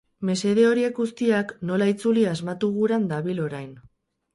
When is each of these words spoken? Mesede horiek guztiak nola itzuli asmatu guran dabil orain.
Mesede 0.27 0.63
horiek 0.69 0.97
guztiak 1.01 1.53
nola 1.73 1.91
itzuli 1.95 2.27
asmatu 2.35 2.75
guran 2.83 3.11
dabil 3.17 3.49
orain. 3.51 3.75